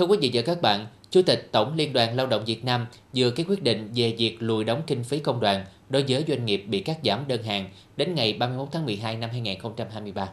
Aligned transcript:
Thưa 0.00 0.06
quý 0.06 0.18
vị 0.20 0.30
và 0.32 0.42
các 0.42 0.62
bạn, 0.62 0.86
Chủ 1.10 1.22
tịch 1.22 1.48
Tổng 1.52 1.74
Liên 1.74 1.92
đoàn 1.92 2.16
Lao 2.16 2.26
động 2.26 2.44
Việt 2.44 2.64
Nam 2.64 2.86
vừa 3.14 3.30
ký 3.30 3.44
quyết 3.48 3.62
định 3.62 3.90
về 3.94 4.14
việc 4.18 4.36
lùi 4.40 4.64
đóng 4.64 4.82
kinh 4.86 5.04
phí 5.04 5.18
công 5.18 5.40
đoàn 5.40 5.64
đối 5.88 6.04
với 6.08 6.24
doanh 6.28 6.46
nghiệp 6.46 6.64
bị 6.68 6.80
cắt 6.80 6.98
giảm 7.04 7.28
đơn 7.28 7.42
hàng 7.42 7.70
đến 7.96 8.14
ngày 8.14 8.32
31 8.32 8.68
tháng 8.72 8.86
12 8.86 9.16
năm 9.16 9.30
2023. 9.30 10.28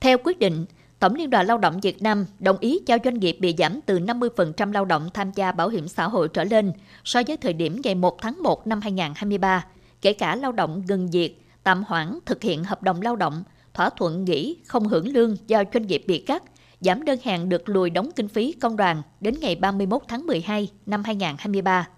Theo 0.00 0.18
quyết 0.24 0.38
định, 0.38 0.64
Tổng 0.98 1.14
Liên 1.14 1.30
đoàn 1.30 1.46
Lao 1.46 1.58
động 1.58 1.80
Việt 1.80 2.02
Nam 2.02 2.26
đồng 2.38 2.58
ý 2.60 2.80
cho 2.86 2.98
doanh 3.04 3.18
nghiệp 3.18 3.36
bị 3.40 3.54
giảm 3.58 3.80
từ 3.86 3.98
50% 3.98 4.72
lao 4.72 4.84
động 4.84 5.08
tham 5.14 5.30
gia 5.34 5.52
bảo 5.52 5.68
hiểm 5.68 5.88
xã 5.88 6.08
hội 6.08 6.28
trở 6.28 6.44
lên 6.44 6.72
so 7.04 7.22
với 7.26 7.36
thời 7.36 7.52
điểm 7.52 7.80
ngày 7.84 7.94
1 7.94 8.22
tháng 8.22 8.42
1 8.42 8.66
năm 8.66 8.80
2023, 8.80 9.66
kể 10.02 10.12
cả 10.12 10.36
lao 10.36 10.52
động 10.52 10.82
ngừng 10.88 11.10
việc, 11.10 11.42
tạm 11.62 11.84
hoãn 11.86 12.18
thực 12.26 12.42
hiện 12.42 12.64
hợp 12.64 12.82
đồng 12.82 13.02
lao 13.02 13.16
động, 13.16 13.44
thỏa 13.74 13.90
thuận 13.90 14.24
nghỉ 14.24 14.56
không 14.66 14.88
hưởng 14.88 15.08
lương 15.08 15.36
do 15.46 15.62
doanh 15.74 15.86
nghiệp 15.86 16.04
bị 16.06 16.18
cắt, 16.18 16.42
giảm 16.80 17.04
đơn 17.04 17.18
hàng 17.24 17.48
được 17.48 17.68
lùi 17.68 17.90
đóng 17.90 18.10
kinh 18.16 18.28
phí 18.28 18.52
công 18.52 18.76
đoàn 18.76 19.02
đến 19.20 19.34
ngày 19.40 19.54
31 19.54 20.02
tháng 20.08 20.26
12 20.26 20.68
năm 20.86 21.02
2023. 21.04 21.88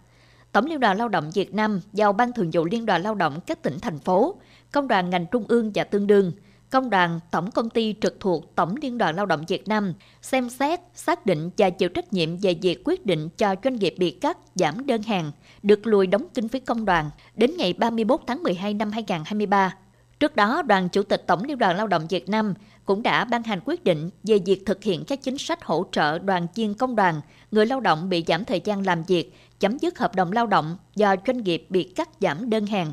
Tổng 0.53 0.67
Liên 0.67 0.81
đoàn 0.81 0.99
Lao 0.99 1.09
động 1.09 1.31
Việt 1.35 1.55
Nam 1.55 1.81
giao 1.93 2.13
Ban 2.13 2.33
Thường 2.33 2.51
vụ 2.53 2.65
Liên 2.65 2.87
đoàn 2.87 3.03
Lao 3.03 3.15
động 3.15 3.41
các 3.47 3.63
tỉnh, 3.63 3.79
thành 3.83 3.99
phố, 3.99 4.35
công 4.73 4.89
đoàn 4.89 5.11
ngành 5.11 5.27
trung 5.33 5.45
ương 5.49 5.73
và 5.75 5.85
tương 5.85 6.07
đương– 6.07 6.33
Công 6.71 6.91
đoàn 6.91 7.21
Tổng 7.31 7.51
Công 7.51 7.71
ty 7.71 7.95
trực 8.01 8.21
thuộc 8.21 8.55
Tổng 8.55 8.75
Liên 8.83 8.99
đoàn 8.99 9.17
Lao 9.17 9.27
động 9.27 9.45
Việt 9.49 9.69
Nam 9.69 9.95
xem 10.23 10.51
xét, 10.51 10.81
xác 10.95 11.27
định 11.27 11.51
và 11.59 11.71
chịu 11.71 11.89
trách 11.89 12.13
nhiệm 12.13 12.37
về 12.37 12.55
việc 12.63 12.83
quyết 12.85 13.07
định 13.07 13.29
cho 13.29 13.55
doanh 13.65 13.77
nghiệp 13.77 13.95
bị 13.99 14.11
cắt 14.11 14.39
giảm 14.55 14.87
đơn 14.87 15.03
hàng, 15.03 15.33
được 15.63 15.87
lùi 15.87 16.07
đóng 16.07 16.27
kinh 16.35 16.49
phí 16.49 16.61
công 16.61 16.85
đoàn 16.85 17.11
đến 17.35 17.51
ngày 17.57 17.73
31 17.73 18.21
tháng 18.27 18.43
12 18.43 18.75
năm 18.75 18.91
2023. 18.91 19.75
Trước 20.21 20.37
đó, 20.37 20.63
Đoàn 20.63 20.89
Chủ 20.89 21.03
tịch 21.03 21.25
Tổng 21.27 21.45
Liên 21.45 21.59
đoàn 21.59 21.77
Lao 21.77 21.87
động 21.87 22.07
Việt 22.07 22.29
Nam 22.29 22.55
cũng 22.85 23.03
đã 23.03 23.25
ban 23.25 23.43
hành 23.43 23.61
quyết 23.65 23.85
định 23.85 24.11
về 24.23 24.39
việc 24.47 24.67
thực 24.67 24.83
hiện 24.83 25.05
các 25.05 25.23
chính 25.23 25.39
sách 25.39 25.65
hỗ 25.65 25.87
trợ 25.93 26.19
đoàn 26.19 26.47
viên 26.55 26.75
công 26.75 26.97
đoàn, 26.97 27.21
người 27.51 27.67
lao 27.67 27.81
động 27.81 28.09
bị 28.09 28.25
giảm 28.27 28.45
thời 28.45 28.61
gian 28.61 28.87
làm 28.87 29.03
việc, 29.03 29.35
chấm 29.61 29.79
dứt 29.79 29.99
hợp 29.99 30.15
đồng 30.15 30.33
lao 30.33 30.47
động 30.47 30.77
do 30.95 31.15
doanh 31.27 31.43
nghiệp 31.43 31.67
bị 31.69 31.83
cắt 31.85 32.09
giảm 32.21 32.51
đơn 32.51 32.67
hàng. 32.67 32.93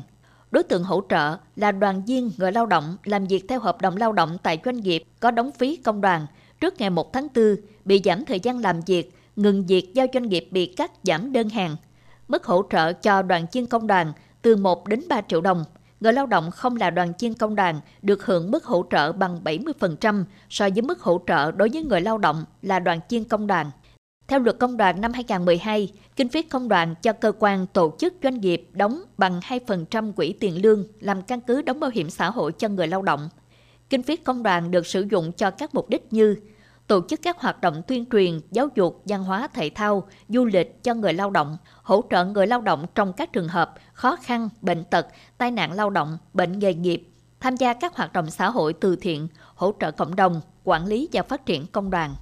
Đối 0.50 0.62
tượng 0.62 0.84
hỗ 0.84 1.02
trợ 1.08 1.36
là 1.56 1.72
đoàn 1.72 2.04
viên 2.04 2.30
người 2.36 2.52
lao 2.52 2.66
động 2.66 2.96
làm 3.04 3.26
việc 3.26 3.44
theo 3.48 3.60
hợp 3.60 3.80
đồng 3.80 3.96
lao 3.96 4.12
động 4.12 4.38
tại 4.42 4.58
doanh 4.64 4.76
nghiệp 4.76 5.04
có 5.20 5.30
đóng 5.30 5.50
phí 5.52 5.76
công 5.76 6.00
đoàn 6.00 6.26
trước 6.60 6.74
ngày 6.78 6.90
1 6.90 7.12
tháng 7.12 7.28
4 7.34 7.56
bị 7.84 8.00
giảm 8.04 8.24
thời 8.24 8.40
gian 8.40 8.58
làm 8.58 8.80
việc, 8.80 9.12
ngừng 9.36 9.66
việc 9.66 9.94
do 9.94 10.06
doanh 10.14 10.28
nghiệp 10.28 10.48
bị 10.50 10.66
cắt 10.66 10.92
giảm 11.02 11.32
đơn 11.32 11.48
hàng. 11.48 11.76
Mức 12.28 12.44
hỗ 12.44 12.62
trợ 12.70 12.92
cho 12.92 13.22
đoàn 13.22 13.46
viên 13.52 13.66
công 13.66 13.86
đoàn 13.86 14.12
từ 14.42 14.56
1 14.56 14.88
đến 14.88 15.00
3 15.08 15.20
triệu 15.28 15.40
đồng. 15.40 15.64
Người 16.04 16.12
lao 16.12 16.26
động 16.26 16.50
không 16.50 16.76
là 16.76 16.90
đoàn 16.90 17.12
viên 17.18 17.34
công 17.34 17.54
đoàn 17.54 17.80
được 18.02 18.24
hưởng 18.26 18.50
mức 18.50 18.64
hỗ 18.64 18.84
trợ 18.90 19.12
bằng 19.12 19.40
70% 19.44 20.24
so 20.50 20.68
với 20.74 20.82
mức 20.82 21.00
hỗ 21.00 21.20
trợ 21.26 21.52
đối 21.52 21.68
với 21.68 21.82
người 21.82 22.00
lao 22.00 22.18
động 22.18 22.44
là 22.62 22.78
đoàn 22.78 23.00
viên 23.08 23.24
công 23.24 23.46
đoàn. 23.46 23.70
Theo 24.28 24.38
luật 24.40 24.58
công 24.58 24.76
đoàn 24.76 25.00
năm 25.00 25.12
2012, 25.12 25.92
kinh 26.16 26.28
phí 26.28 26.42
công 26.42 26.68
đoàn 26.68 26.94
cho 27.02 27.12
cơ 27.12 27.32
quan 27.38 27.66
tổ 27.66 27.96
chức 27.98 28.14
doanh 28.22 28.40
nghiệp 28.40 28.68
đóng 28.72 29.02
bằng 29.18 29.40
2% 29.40 30.12
quỹ 30.12 30.32
tiền 30.40 30.62
lương 30.62 30.84
làm 31.00 31.22
căn 31.22 31.40
cứ 31.40 31.62
đóng 31.62 31.80
bảo 31.80 31.90
hiểm 31.94 32.10
xã 32.10 32.30
hội 32.30 32.52
cho 32.52 32.68
người 32.68 32.86
lao 32.86 33.02
động. 33.02 33.28
Kinh 33.90 34.02
phí 34.02 34.16
công 34.16 34.42
đoàn 34.42 34.70
được 34.70 34.86
sử 34.86 35.06
dụng 35.10 35.32
cho 35.32 35.50
các 35.50 35.74
mục 35.74 35.88
đích 35.88 36.12
như 36.12 36.36
tổ 36.86 37.00
chức 37.08 37.22
các 37.22 37.40
hoạt 37.40 37.60
động 37.60 37.82
tuyên 37.86 38.04
truyền, 38.12 38.40
giáo 38.50 38.68
dục, 38.74 39.02
văn 39.04 39.24
hóa, 39.24 39.48
thể 39.48 39.70
thao, 39.74 40.08
du 40.28 40.44
lịch 40.44 40.84
cho 40.84 40.94
người 40.94 41.12
lao 41.12 41.30
động, 41.30 41.56
hỗ 41.82 42.04
trợ 42.10 42.24
người 42.24 42.46
lao 42.46 42.60
động 42.60 42.86
trong 42.94 43.12
các 43.12 43.32
trường 43.32 43.48
hợp 43.48 43.74
khó 43.92 44.16
khăn, 44.16 44.48
bệnh 44.60 44.84
tật, 44.84 45.06
tai 45.38 45.50
nạn 45.50 45.72
lao 45.72 45.90
động, 45.90 46.18
bệnh 46.32 46.58
nghề 46.58 46.74
nghiệp, 46.74 47.08
tham 47.40 47.56
gia 47.56 47.74
các 47.74 47.96
hoạt 47.96 48.12
động 48.12 48.30
xã 48.30 48.50
hội 48.50 48.72
từ 48.72 48.96
thiện, 48.96 49.28
hỗ 49.54 49.72
trợ 49.80 49.90
cộng 49.90 50.16
đồng, 50.16 50.40
quản 50.64 50.86
lý 50.86 51.08
và 51.12 51.22
phát 51.22 51.46
triển 51.46 51.66
công 51.66 51.90
đoàn. 51.90 52.14